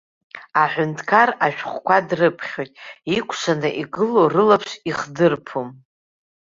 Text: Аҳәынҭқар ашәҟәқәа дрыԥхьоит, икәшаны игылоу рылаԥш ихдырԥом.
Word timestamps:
Аҳәынҭқар 0.61 1.29
ашәҟәқәа 1.45 1.97
дрыԥхьоит, 2.07 2.71
икәшаны 3.17 3.69
игылоу 3.81 4.27
рылаԥш 4.33 4.71
ихдырԥом. 4.89 5.69